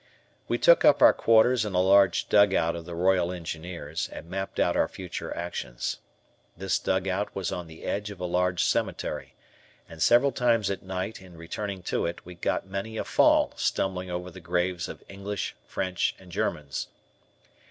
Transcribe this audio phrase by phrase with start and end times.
[0.47, 4.59] We took up our quarters in a large dugout of the Royal Engineers, and mapped
[4.59, 5.97] out our future actions.
[6.57, 9.35] This dugout was on the edge of a large cemetery,
[9.87, 14.09] and several times at night in returning to it, we got many a fall stumbling
[14.09, 16.87] over the graves of English, French, and Germans.